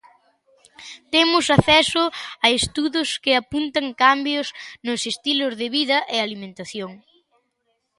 [1.13, 2.03] Temos acceso
[2.45, 4.47] a estudos que apuntan cambios
[4.87, 6.91] nos estilos de vida e alimentación.